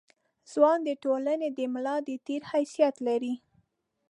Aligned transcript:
ځوان 0.51 0.79
د 0.87 0.89
ټولنې 1.03 1.49
د 1.57 1.59
ملا 1.73 1.95
د 2.07 2.09
تیر 2.25 2.41
حیثیت 2.51 2.95
لري. 3.07 3.33